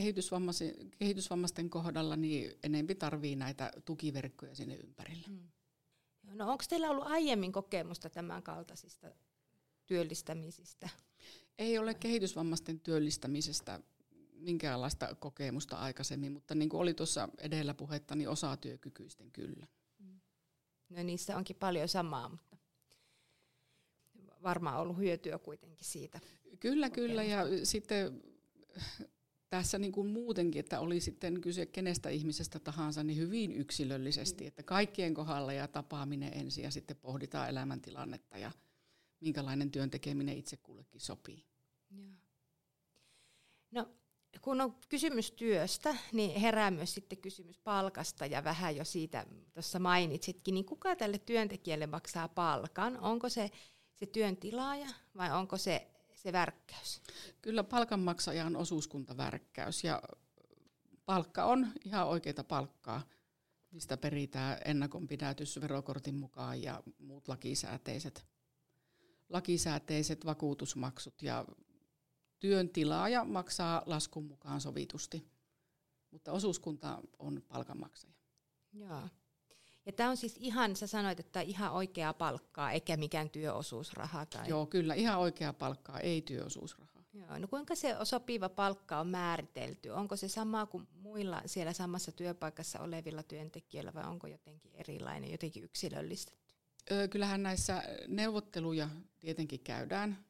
kehitysvammaisten 0.99 1.71
kohdalla 1.71 2.17
niin 2.17 2.53
enempi 2.63 2.95
tarvii 2.95 3.37
näitä 3.37 3.73
tukiverkkoja 3.85 4.55
sinne 4.55 4.75
ympärille. 4.75 5.29
Mm. 5.29 5.49
No 6.23 6.51
onko 6.51 6.65
teillä 6.69 6.91
ollut 6.91 7.07
aiemmin 7.07 7.53
kokemusta 7.53 8.11
tämän 8.11 8.43
kaltaisista 8.43 9.09
työllistämisistä? 9.91 10.89
Ei 11.59 11.79
ole 11.79 11.95
kehitysvammaisten 11.95 12.81
työllistämisestä 12.81 13.81
minkäänlaista 14.33 15.15
kokemusta 15.15 15.77
aikaisemmin, 15.77 16.33
mutta 16.33 16.55
niin 16.55 16.69
kuin 16.69 16.81
oli 16.81 16.95
tuossa 16.95 17.29
edellä 17.39 17.75
puhetta, 17.75 18.15
niin 18.15 18.29
osatyökykyisten 18.29 19.33
kyllä. 19.33 19.67
Mm. 19.99 20.21
No 20.89 21.03
niissä 21.03 21.37
onkin 21.37 21.57
paljon 21.57 21.89
samaa, 21.89 22.29
mutta 22.29 22.57
varmaan 24.43 24.81
ollut 24.81 24.99
hyötyä 24.99 25.39
kuitenkin 25.39 25.87
siitä. 25.87 26.21
Kyllä, 26.61 26.91
kyllä. 26.91 27.23
Ja 27.23 27.45
sitten 27.67 28.23
tässä 29.49 29.79
niin 29.79 29.93
kuin 29.93 30.09
muutenkin, 30.09 30.61
että 30.61 30.81
oli 30.81 31.01
sitten 31.01 31.41
kyse 31.41 31.67
kenestä 31.67 32.09
ihmisestä 32.09 32.59
tahansa, 32.59 33.05
niin 33.05 33.19
hyvin 33.19 33.53
yksilöllisesti, 33.53 34.45
mm. 34.45 34.49
että 34.49 34.63
kaikkien 34.63 35.15
kohdalla 35.15 35.53
ja 35.53 35.69
tapaaminen 35.69 36.33
ensin 36.35 36.65
ja 36.65 36.71
sitten 36.71 36.97
pohditaan 36.97 37.49
elämäntilannetta 37.49 38.39
ja 38.39 38.53
minkälainen 39.21 39.71
työn 39.71 39.91
tekeminen 39.91 40.37
itse 40.37 40.57
kullekin 40.57 41.01
sopii. 41.01 41.47
Joo. 41.91 42.11
No, 43.71 43.89
kun 44.41 44.61
on 44.61 44.75
kysymys 44.89 45.31
työstä, 45.31 45.97
niin 46.13 46.41
herää 46.41 46.71
myös 46.71 46.95
sitten 46.95 47.19
kysymys 47.19 47.59
palkasta 47.59 48.27
ja 48.27 48.45
vähän 48.45 48.77
jo 48.77 48.85
siitä 48.85 49.27
tuossa 49.55 49.79
mainitsitkin, 49.79 50.55
niin 50.55 50.65
kuka 50.65 50.97
tälle 50.97 51.19
työntekijälle 51.19 51.87
maksaa 51.87 52.29
palkan? 52.29 53.01
Onko 53.01 53.29
se 53.29 53.51
se 54.01 54.07
työn 54.07 54.37
tilaaja 54.37 54.89
vai 55.17 55.33
onko 55.33 55.57
se 55.57 55.91
se 56.15 56.33
värkkäys? 56.33 57.03
Kyllä 57.43 57.65
palkanmaksaja 57.65 58.47
on 58.47 58.57
osuuskuntavärkkäys 58.57 59.85
ja 59.85 60.03
palkka 61.05 61.45
on 61.45 61.73
ihan 61.85 62.07
oikeita 62.09 62.45
palkkaa, 62.45 63.03
mistä 63.71 63.97
peritään 63.97 64.59
ennakonpidätys 64.65 65.61
verokortin 65.61 66.15
mukaan 66.15 66.63
ja 66.63 66.83
muut 66.99 67.29
lakisääteiset 67.29 68.27
lakisääteiset 69.31 70.27
vakuutusmaksut 70.27 71.23
ja 71.23 71.45
työn 72.39 72.69
tilaaja 72.69 73.25
maksaa 73.25 73.83
laskun 73.87 74.25
mukaan 74.25 74.61
sovitusti, 74.61 75.27
mutta 76.11 76.33
osuuskunta 76.33 76.99
on 77.19 77.43
palkanmaksaja. 77.49 78.15
Joo. 78.73 79.03
Ja 79.87 79.93
tämä 79.93 80.11
on 80.11 80.17
siis 80.17 80.37
ihan, 80.39 80.77
sä 80.77 80.87
sanoit, 80.87 81.21
että 81.21 81.41
ihan 81.41 81.73
oikeaa 81.73 82.15
palkkaa, 82.15 82.73
eikä 82.73 82.97
mikään 82.97 83.31
työosuusraha. 83.31 84.27
Tai... 84.27 84.49
Joo, 84.49 84.67
kyllä, 84.67 84.95
ihan 84.95 85.19
oikeaa 85.19 85.53
palkkaa, 85.53 86.01
ei 86.01 86.23
työosuusrahaa. 86.23 87.05
Joo, 87.13 87.39
no 87.39 87.49
kuinka 87.49 87.75
se 87.75 87.97
sopiva 88.05 88.49
palkka 88.49 89.01
on 89.01 89.09
määritelty? 89.09 89.89
Onko 89.89 90.17
se 90.17 90.29
sama 90.29 90.67
kuin 90.67 90.89
muilla 90.93 91.43
siellä 91.47 91.73
samassa 91.73 92.13
työpaikassa 92.13 92.81
olevilla 92.81 93.23
työntekijöillä 93.23 93.95
vai 93.95 94.05
onko 94.05 94.27
jotenkin 94.27 94.75
erilainen, 94.75 95.31
jotenkin 95.31 95.65
yksilöllistetty? 95.65 96.40
Kyllähän 97.11 97.43
näissä 97.43 97.83
neuvotteluja 98.09 98.89
tietenkin 99.21 99.61
käydään 99.61 100.25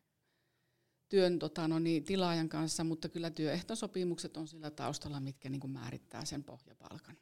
työn 1.11 1.39
tota, 1.39 1.69
no 1.69 1.79
niin, 1.79 2.05
tilaajan 2.05 2.49
kanssa, 2.49 2.85
mutta 2.85 3.09
kyllä 3.09 3.31
työehtosopimukset 3.31 4.37
on 4.37 4.49
sillä 4.49 4.71
taustalla, 4.71 5.21
mitkä 5.21 5.49
niin 5.49 5.61
kuin 5.61 5.71
määrittää 5.71 6.25
sen 6.25 6.45
pohjapalkan. 6.45 7.17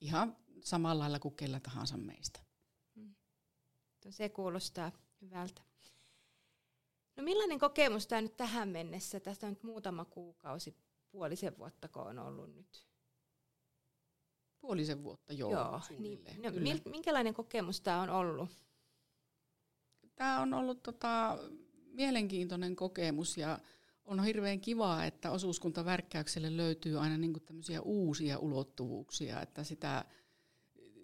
Ihan 0.00 0.36
samalla 0.64 1.02
lailla 1.02 1.18
kuin 1.18 1.34
kellä 1.36 1.60
tahansa 1.60 1.96
meistä. 1.96 2.40
Hmm. 2.94 3.14
Se 4.10 4.28
kuulostaa 4.28 4.92
hyvältä. 5.22 5.62
No 7.16 7.22
millainen 7.22 7.58
kokemus 7.58 8.06
tämä 8.06 8.22
nyt 8.22 8.36
tähän 8.36 8.68
mennessä? 8.68 9.20
Tästä 9.20 9.46
on 9.46 9.52
nyt 9.52 9.62
muutama 9.62 10.04
kuukausi, 10.04 10.76
puolisen 11.10 11.58
vuotta 11.58 11.88
on 11.94 12.18
ollut 12.18 12.54
nyt 12.54 12.86
puolisen 14.66 15.02
vuotta 15.02 15.32
joo, 15.32 15.52
joo 15.52 15.80
niin, 15.98 16.24
no, 16.42 16.50
minkälainen 16.90 17.34
kokemus 17.34 17.80
tämä 17.80 18.02
on 18.02 18.10
ollut? 18.10 18.50
Tämä 20.16 20.40
on 20.40 20.54
ollut 20.54 20.82
tota, 20.82 21.38
mielenkiintoinen 21.92 22.76
kokemus 22.76 23.36
ja 23.38 23.58
on 24.04 24.24
hirveän 24.24 24.60
kivaa, 24.60 25.04
että 25.04 25.30
osuuskuntavärkkäykselle 25.30 26.56
löytyy 26.56 26.98
aina 26.98 27.18
niinku 27.18 27.40
tämmöisiä 27.40 27.80
uusia 27.80 28.38
ulottuvuuksia, 28.38 29.42
että 29.42 29.64
sitä 29.64 30.04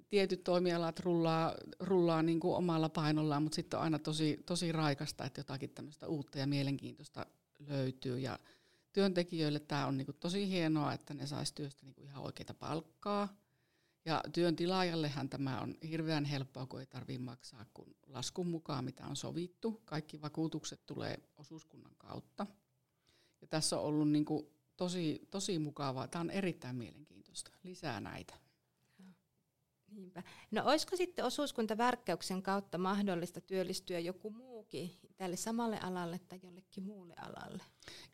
tietyt 0.08 0.44
toimialat 0.44 1.00
rullaa, 1.00 1.54
rullaa 1.80 2.22
niinku 2.22 2.54
omalla 2.54 2.88
painollaan, 2.88 3.42
mutta 3.42 3.56
sitten 3.56 3.78
on 3.78 3.84
aina 3.84 3.98
tosi, 3.98 4.42
tosi 4.46 4.72
raikasta, 4.72 5.24
että 5.24 5.40
jotakin 5.40 5.70
tämmöistä 5.70 6.06
uutta 6.06 6.38
ja 6.38 6.46
mielenkiintoista 6.46 7.26
löytyy. 7.58 8.18
Ja 8.18 8.38
työntekijöille 8.92 9.60
tämä 9.60 9.86
on 9.86 9.96
niinku 9.96 10.12
tosi 10.12 10.48
hienoa, 10.48 10.92
että 10.92 11.14
ne 11.14 11.26
saisi 11.26 11.54
työstä 11.54 11.86
niinku 11.86 12.02
ihan 12.02 12.22
oikeita 12.22 12.54
palkkaa. 12.54 13.41
Ja 14.04 14.22
työn 14.32 14.56
tilaajallehan 14.56 15.28
tämä 15.28 15.60
on 15.60 15.74
hirveän 15.90 16.24
helppoa, 16.24 16.66
kun 16.66 16.80
ei 16.80 16.86
tarvitse 16.86 17.22
maksaa 17.22 17.66
kun 17.74 17.94
laskun 18.06 18.46
mukaan, 18.46 18.84
mitä 18.84 19.06
on 19.06 19.16
sovittu. 19.16 19.82
Kaikki 19.84 20.20
vakuutukset 20.20 20.86
tulee 20.86 21.18
osuuskunnan 21.36 21.94
kautta. 21.98 22.46
Ja 23.40 23.46
tässä 23.46 23.78
on 23.78 23.84
ollut 23.84 24.10
niin 24.10 24.24
kuin 24.24 24.46
tosi, 24.76 25.28
tosi 25.30 25.58
mukavaa. 25.58 26.08
Tämä 26.08 26.20
on 26.20 26.30
erittäin 26.30 26.76
mielenkiintoista. 26.76 27.50
Lisää 27.62 28.00
näitä. 28.00 28.34
Niinpä. 29.90 30.22
No 30.50 30.62
olisiko 30.64 30.96
sitten 30.96 31.24
osuuskuntavärkkäyksen 31.24 32.42
kautta 32.42 32.78
mahdollista 32.78 33.40
työllistyä 33.40 33.98
joku 33.98 34.30
muukin 34.30 34.90
tälle 35.16 35.36
samalle 35.36 35.78
alalle 35.78 36.18
tai 36.18 36.40
jollekin 36.42 36.84
muulle 36.84 37.14
alalle? 37.16 37.62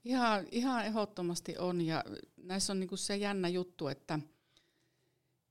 Ihan, 0.04 0.46
ihan 0.50 0.86
ehdottomasti 0.86 1.58
on 1.58 1.80
ja 1.80 2.04
näissä 2.36 2.72
on 2.72 2.80
niinku 2.80 2.96
se 2.96 3.16
jännä 3.16 3.48
juttu, 3.48 3.88
että– 3.88 4.18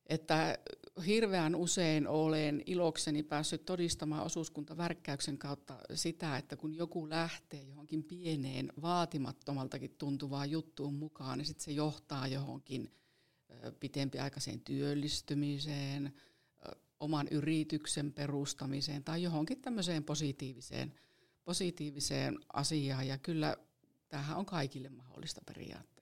että 0.10 0.58
hirveän 1.06 1.56
usein 1.56 2.08
olen 2.08 2.64
ilokseni 2.66 3.24
päässyt 3.24 3.66
todistamaan 3.66 4.26
osuuskuntavärkkäyksen 4.26 5.38
kautta 5.38 5.78
sitä, 5.94 6.38
että 6.38 6.56
kun 6.56 6.76
joku 6.76 7.10
lähtee 7.10 7.64
johonkin 7.64 8.04
pieneen, 8.04 8.74
vaatimattomaltakin 8.82 9.96
tuntuvaan 9.98 10.52
juttuun 10.52 10.94
mukaan, 10.94 11.38
niin 11.38 11.46
sitten 11.46 11.66
se 11.66 11.72
johtaa 11.72 12.28
johonkin 12.28 12.92
pitempiaikaiseen 13.80 14.62
työllistymiseen, 14.62 16.14
oman 17.00 17.28
yrityksen 17.32 18.14
perustamiseen 18.14 19.04
tai 19.04 19.24
johonkin 19.24 19.62
tämmöiseen 19.62 20.04
positiiviseen, 20.04 20.94
positiiviseen 21.44 22.40
asiaan. 22.54 23.08
Ja 23.08 23.18
kyllä 23.18 23.58
tämähän 24.10 24.38
on 24.38 24.46
kaikille 24.46 24.90
mahdollista 24.90 25.42
periaatteessa. 25.46 25.97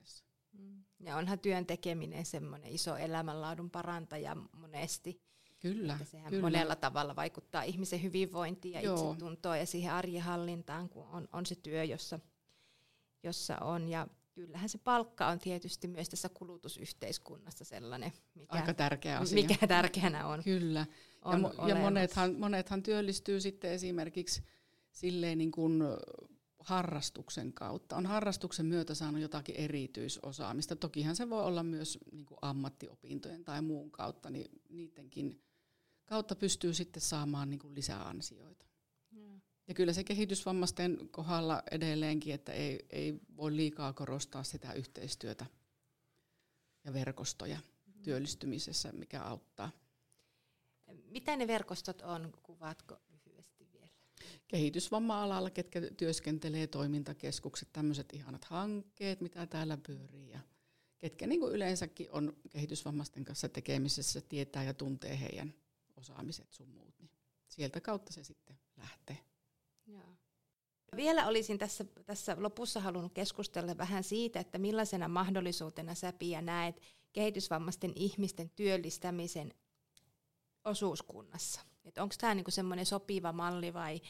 Ja 1.05 1.17
onhan 1.17 1.39
työn 1.39 1.65
tekeminen 1.65 2.25
semmoinen 2.25 2.71
iso 2.71 2.97
elämänlaadun 2.97 3.69
parantaja 3.69 4.35
monesti. 4.51 5.21
Kyllä, 5.59 5.93
että 5.93 6.05
sehän 6.05 6.29
kyllä. 6.29 6.41
monella 6.41 6.75
tavalla 6.75 7.15
vaikuttaa 7.15 7.63
ihmisen 7.63 8.03
hyvinvointiin 8.03 8.74
ja 8.74 8.81
Joo. 8.81 8.95
itsetuntoon 8.95 9.59
ja 9.59 9.65
siihen 9.65 9.93
arjenhallintaan, 9.93 10.89
kun 10.89 11.07
on, 11.07 11.27
on 11.33 11.45
se 11.45 11.55
työ, 11.55 11.83
jossa, 11.83 12.19
jossa 13.24 13.57
on. 13.57 13.88
Ja 13.89 14.07
kyllähän 14.31 14.69
se 14.69 14.77
palkka 14.77 15.27
on 15.27 15.39
tietysti 15.39 15.88
myös 15.88 16.09
tässä 16.09 16.29
kulutusyhteiskunnassa 16.29 17.65
sellainen, 17.65 18.12
mikä, 18.35 18.55
Aika 18.55 18.74
tärkeä 18.74 19.19
asia. 19.19 19.35
mikä 19.35 19.67
tärkeänä 19.67 20.27
on. 20.27 20.43
Kyllä. 20.43 20.85
On 21.21 21.41
ja, 21.41 21.50
mo- 21.50 21.69
ja 21.69 21.75
monethan, 21.75 22.35
monethan 22.35 22.83
työllistyy 22.83 23.41
sitten 23.41 23.71
esimerkiksi 23.71 24.43
silleen 24.91 25.38
niin 25.38 25.51
kuin 25.51 25.81
harrastuksen 26.65 27.53
kautta. 27.53 27.95
On 27.95 28.05
harrastuksen 28.05 28.65
myötä 28.65 28.95
saanut 28.95 29.22
jotakin 29.22 29.55
erityisosaamista. 29.55 30.75
Tokihan 30.75 31.15
se 31.15 31.29
voi 31.29 31.43
olla 31.43 31.63
myös 31.63 32.00
niin 32.12 32.25
kuin 32.25 32.38
ammattiopintojen 32.41 33.43
tai 33.43 33.62
muun 33.62 33.91
kautta, 33.91 34.29
niin 34.29 34.62
niidenkin 34.69 35.41
kautta 36.05 36.36
pystyy 36.36 36.74
sitten 36.74 37.01
saamaan 37.01 37.50
niin 37.50 37.60
kuin 37.60 37.75
lisää 37.75 38.07
ansioita. 38.07 38.65
Ja 39.67 39.74
kyllä 39.74 39.93
se 39.93 40.03
kehitysvammaisten 40.03 41.10
kohdalla 41.12 41.63
edelleenkin, 41.72 42.34
että 42.34 42.53
ei, 42.53 42.86
ei 42.89 43.19
voi 43.38 43.55
liikaa 43.55 43.93
korostaa 43.93 44.43
sitä 44.43 44.74
yhteistyötä 44.74 45.45
ja 46.84 46.93
verkostoja 46.93 47.57
mm-hmm. 47.57 48.01
työllistymisessä, 48.01 48.91
mikä 48.91 49.22
auttaa. 49.22 49.72
Mitä 51.05 51.36
ne 51.36 51.48
verkostot 51.48 52.01
on, 52.01 52.34
kuvaatko? 52.43 52.98
Kehitysvamma-alalla, 54.48 55.50
ketkä 55.50 55.81
työskentelee, 55.98 56.67
toimintakeskukset, 56.67 57.69
tämmöiset 57.74 58.13
ihanat 58.13 58.45
hankkeet, 58.45 59.22
mitä 59.22 59.45
täällä 59.45 59.77
pyörii 59.77 60.29
ja 60.29 60.39
ketkä 60.98 61.27
niin 61.27 61.39
kuin 61.39 61.53
yleensäkin 61.53 62.12
on 62.12 62.38
kehitysvammaisten 62.50 63.25
kanssa 63.25 63.50
tekemisessä, 63.50 64.22
tietää 64.22 64.63
ja 64.63 64.74
tuntee 64.74 65.19
heidän 65.19 65.53
osaamiset 65.95 66.53
sun 66.53 66.69
muut, 66.69 67.00
niin 67.00 67.12
sieltä 67.48 67.81
kautta 67.81 68.13
se 68.13 68.24
sitten 68.24 68.60
lähtee. 68.77 69.17
Joo. 69.86 70.17
Vielä 70.95 71.27
olisin 71.27 71.57
tässä, 71.57 71.86
tässä 72.05 72.36
lopussa 72.39 72.79
halunnut 72.79 73.13
keskustella 73.13 73.77
vähän 73.77 74.03
siitä, 74.03 74.39
että 74.39 74.57
millaisena 74.57 75.07
mahdollisuutena 75.07 75.95
sä 75.95 76.13
Pia 76.13 76.41
näet 76.41 76.81
kehitysvammaisten 77.13 77.91
ihmisten 77.95 78.50
työllistämisen 78.50 79.53
osuuskunnassa. 80.65 81.62
Onko 81.86 82.15
tämä 82.20 82.36
niinku 82.36 82.51
semmoinen 82.51 82.86
sopiva 82.86 83.34
malli 83.34 83.74
vai, 83.74 84.01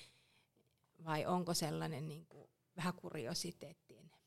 vai 1.05 1.25
onko 1.25 1.53
sellainen 1.53 2.09
niinku 2.09 2.49
vähän 2.77 2.93
kuriositeetti 2.93 3.93
enemmän? 3.93 4.19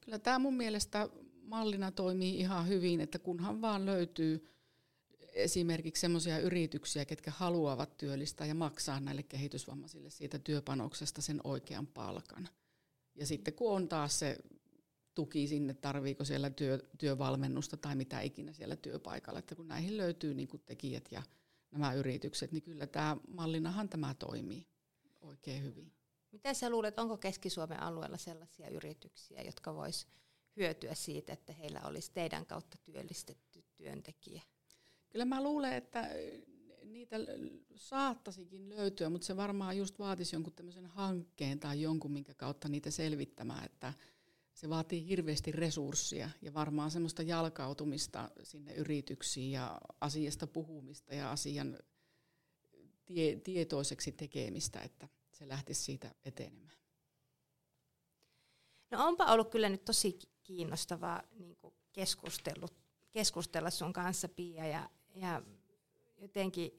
Kyllä 0.00 0.18
tämä 0.18 0.38
mun 0.38 0.54
mielestä 0.54 1.08
mallina 1.42 1.90
toimii 1.90 2.38
ihan 2.38 2.68
hyvin, 2.68 3.00
että 3.00 3.18
kunhan 3.18 3.60
vaan 3.60 3.86
löytyy 3.86 4.54
esimerkiksi 5.34 6.00
sellaisia 6.00 6.38
yrityksiä, 6.38 7.04
ketkä 7.04 7.30
haluavat 7.30 7.96
työllistää 7.96 8.46
ja 8.46 8.54
maksaa 8.54 9.00
näille 9.00 9.22
kehitysvammaisille 9.22 10.10
siitä 10.10 10.38
työpanoksesta 10.38 11.22
sen 11.22 11.40
oikean 11.44 11.86
palkan. 11.86 12.48
Ja 13.14 13.26
sitten 13.26 13.54
kun 13.54 13.72
on 13.72 13.88
taas 13.88 14.18
se 14.18 14.38
tuki 15.14 15.46
sinne, 15.46 15.74
tarviiko 15.74 16.24
siellä 16.24 16.50
työ, 16.50 16.78
työvalmennusta 16.98 17.76
tai 17.76 17.96
mitä 17.96 18.20
ikinä 18.20 18.52
siellä 18.52 18.76
työpaikalla, 18.76 19.38
että 19.38 19.54
kun 19.54 19.68
näihin 19.68 19.96
löytyy 19.96 20.34
niin 20.34 20.48
tekijät 20.66 21.08
ja 21.10 21.22
nämä 21.74 21.94
yritykset, 21.94 22.52
niin 22.52 22.62
kyllä 22.62 22.86
tämä 22.86 23.16
mallinahan 23.28 23.88
tämä 23.88 24.14
toimii 24.14 24.66
oikein 25.20 25.62
hyvin. 25.62 25.92
Mitä 26.32 26.54
sä 26.54 26.70
luulet, 26.70 26.98
onko 26.98 27.16
Keski-Suomen 27.16 27.80
alueella 27.80 28.16
sellaisia 28.16 28.68
yrityksiä, 28.68 29.42
jotka 29.42 29.74
vois 29.74 30.06
hyötyä 30.56 30.94
siitä, 30.94 31.32
että 31.32 31.52
heillä 31.52 31.80
olisi 31.84 32.10
teidän 32.14 32.46
kautta 32.46 32.78
työllistetty 32.84 33.64
työntekijä? 33.76 34.42
Kyllä 35.08 35.24
mä 35.24 35.42
luulen, 35.42 35.72
että 35.72 36.10
niitä 36.84 37.16
saattaisikin 37.76 38.68
löytyä, 38.68 39.10
mutta 39.10 39.26
se 39.26 39.36
varmaan 39.36 39.76
just 39.76 39.98
vaatisi 39.98 40.36
jonkun 40.36 40.52
tämmöisen 40.52 40.86
hankkeen 40.86 41.60
tai 41.60 41.82
jonkun, 41.82 42.12
minkä 42.12 42.34
kautta 42.34 42.68
niitä 42.68 42.90
selvittämään, 42.90 43.64
että 43.64 43.94
se 44.54 44.68
vaatii 44.68 45.08
hirveästi 45.08 45.52
resursseja 45.52 46.30
ja 46.42 46.54
varmaan 46.54 46.90
semmoista 46.90 47.22
jalkautumista 47.22 48.30
sinne 48.42 48.74
yrityksiin 48.74 49.50
ja 49.50 49.80
asiasta 50.00 50.46
puhumista 50.46 51.14
ja 51.14 51.30
asian 51.30 51.78
tie, 53.04 53.36
tietoiseksi 53.36 54.12
tekemistä, 54.12 54.80
että 54.80 55.08
se 55.32 55.48
lähtisi 55.48 55.82
siitä 55.82 56.14
etenemään. 56.24 56.78
No 58.90 59.06
onpa 59.06 59.32
ollut 59.32 59.50
kyllä 59.50 59.68
nyt 59.68 59.84
tosi 59.84 60.18
kiinnostavaa 60.42 61.22
niin 61.32 61.56
keskustella 63.12 63.70
sun 63.70 63.92
kanssa 63.92 64.28
Pia 64.28 64.66
ja, 64.66 64.90
ja 65.14 65.42
jotenkin 66.16 66.78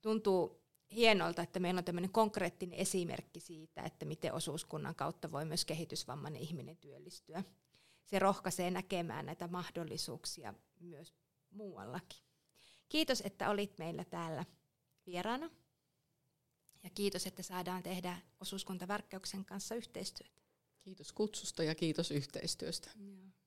tuntuu 0.00 0.63
hienolta, 0.90 1.42
että 1.42 1.60
meillä 1.60 1.78
on 1.78 1.84
tämmöinen 1.84 2.12
konkreettinen 2.12 2.78
esimerkki 2.78 3.40
siitä, 3.40 3.82
että 3.82 4.04
miten 4.04 4.32
osuuskunnan 4.34 4.94
kautta 4.94 5.32
voi 5.32 5.44
myös 5.44 5.64
kehitysvammainen 5.64 6.42
ihminen 6.42 6.76
työllistyä. 6.76 7.44
Se 8.04 8.18
rohkaisee 8.18 8.70
näkemään 8.70 9.26
näitä 9.26 9.48
mahdollisuuksia 9.48 10.54
myös 10.80 11.14
muuallakin. 11.50 12.24
Kiitos, 12.88 13.20
että 13.20 13.50
olit 13.50 13.78
meillä 13.78 14.04
täällä 14.04 14.44
vieraana. 15.06 15.50
Ja 16.82 16.90
kiitos, 16.90 17.26
että 17.26 17.42
saadaan 17.42 17.82
tehdä 17.82 18.16
osuuskuntavärkkäyksen 18.40 19.44
kanssa 19.44 19.74
yhteistyötä. 19.74 20.42
Kiitos 20.80 21.12
kutsusta 21.12 21.62
ja 21.62 21.74
kiitos 21.74 22.10
yhteistyöstä. 22.10 22.90
Joo. 22.96 23.43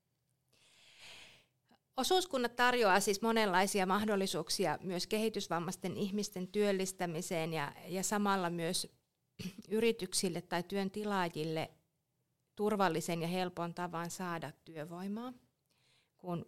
Osuuskunnat 1.98 2.56
tarjoaa 2.56 3.00
siis 3.00 3.22
monenlaisia 3.22 3.86
mahdollisuuksia 3.86 4.80
myös 4.82 5.08
kehitysvammaisten 5.08 5.98
ihmisten 5.98 6.48
työllistämiseen 6.48 7.54
ja, 7.54 7.74
ja 7.88 8.04
samalla 8.04 8.50
myös 8.50 8.88
yrityksille 9.70 10.42
tai 10.42 10.64
työn 10.64 10.92
tilaajille 10.92 11.72
turvallisen 12.56 13.22
ja 13.22 13.28
helpon 13.28 13.74
tavan 13.74 14.12
saada 14.12 14.52
työvoimaa. 14.66 15.34
Kun 16.18 16.46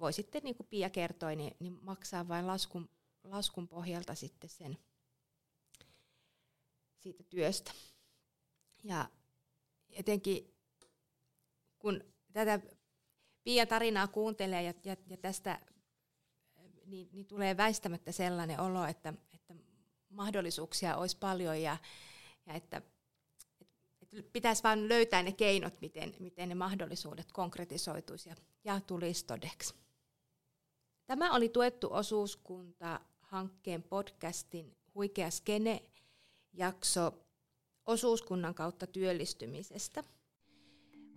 voi 0.00 0.12
sitten, 0.12 0.42
niin 0.44 0.56
kuin 0.56 0.66
Pia 0.66 0.90
kertoi, 0.90 1.36
niin, 1.36 1.56
niin 1.60 1.78
maksaa 1.82 2.28
vain 2.28 2.46
laskun, 2.46 2.88
laskun 3.24 3.68
pohjalta 3.68 4.14
sitten 4.14 4.50
sen 4.50 4.78
siitä 6.98 7.24
työstä. 7.24 7.72
Ja 8.84 9.10
jotenkin 9.88 10.54
kun 11.78 12.04
tätä 12.32 12.60
Pia 13.46 13.66
tarinaa 13.66 14.08
kuuntelee 14.08 14.62
ja, 14.62 14.74
ja, 14.84 14.96
ja 15.06 15.16
tästä 15.16 15.60
niin, 16.86 17.08
niin 17.12 17.26
tulee 17.26 17.56
väistämättä 17.56 18.12
sellainen 18.12 18.60
olo, 18.60 18.84
että, 18.84 19.14
että 19.34 19.54
mahdollisuuksia 20.08 20.96
olisi 20.96 21.16
paljon 21.18 21.62
ja, 21.62 21.76
ja 22.46 22.54
että, 22.54 22.82
että 24.02 24.16
pitäisi 24.32 24.62
vain 24.62 24.88
löytää 24.88 25.22
ne 25.22 25.32
keinot, 25.32 25.80
miten, 25.80 26.14
miten 26.18 26.48
ne 26.48 26.54
mahdollisuudet 26.54 27.32
konkretisoituisi 27.32 28.28
ja, 28.28 28.36
ja 28.64 28.80
tulisi 28.80 29.26
todeksi. 29.26 29.74
Tämä 31.06 31.34
oli 31.34 31.48
tuettu 31.48 31.88
osuuskunta 31.90 33.00
hankkeen 33.20 33.82
podcastin 33.82 34.76
Huikea 34.94 35.30
skene 35.30 35.82
jakso 36.52 37.12
osuuskunnan 37.84 38.54
kautta 38.54 38.86
työllistymisestä– 38.86 40.04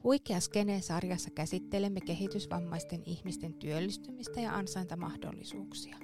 Huikea 0.03 0.39
Skene-sarjassa 0.39 1.29
käsittelemme 1.29 2.01
kehitysvammaisten 2.01 3.03
ihmisten 3.05 3.53
työllistymistä 3.53 4.41
ja 4.41 4.55
ansaintamahdollisuuksia. 4.55 5.95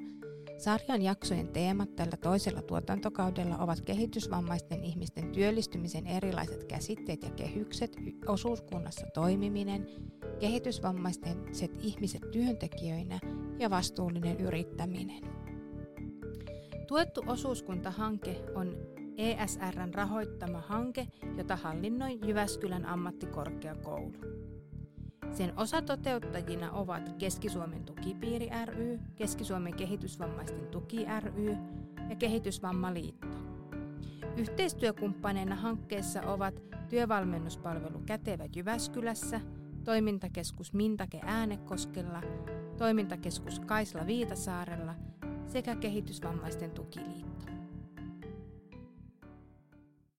Sarjan 0.57 1.01
jaksojen 1.01 1.47
teemat 1.47 1.95
tällä 1.95 2.17
toisella 2.17 2.61
tuotantokaudella 2.61 3.57
ovat 3.57 3.81
kehitysvammaisten 3.81 4.83
ihmisten 4.83 5.31
työllistymisen 5.31 6.07
erilaiset 6.07 6.63
käsitteet 6.63 7.23
ja 7.23 7.29
kehykset, 7.29 7.95
osuuskunnassa 8.27 9.07
toimiminen, 9.13 9.87
kehitysvammaiset 10.39 11.71
ihmiset 11.81 12.31
työntekijöinä 12.31 13.19
ja 13.59 13.69
vastuullinen 13.69 14.39
yrittäminen. 14.39 15.23
Tuettu 16.87 17.23
osuuskuntahanke 17.27 18.41
on 18.55 18.77
ESRn 19.17 19.93
rahoittama 19.93 20.61
hanke, 20.61 21.07
jota 21.37 21.55
hallinnoi 21.55 22.19
Jyväskylän 22.25 22.85
ammattikorkeakoulu. 22.85 24.13
Sen 25.31 25.53
osatoteuttajina 25.57 26.71
ovat 26.71 27.15
Keski-Suomen 27.17 27.83
tukipiiri 27.83 28.49
ry, 28.65 28.99
Keski-Suomen 29.15 29.75
kehitysvammaisten 29.75 30.67
tuki 30.67 31.05
ry 31.19 31.57
ja 32.09 32.15
Kehitysvammaliitto. 32.15 33.27
Yhteistyökumppaneina 34.37 35.55
hankkeessa 35.55 36.21
ovat 36.21 36.61
työvalmennuspalvelu 36.89 38.01
Kätevä 38.05 38.45
Jyväskylässä, 38.55 39.41
toimintakeskus 39.83 40.73
Mintake 40.73 41.19
Äänekoskella, 41.23 42.21
toimintakeskus 42.77 43.59
Kaisla 43.59 44.07
Viitasaarella 44.07 44.95
sekä 45.47 45.75
Kehitysvammaisten 45.75 46.71
tukiliitto. 46.71 47.54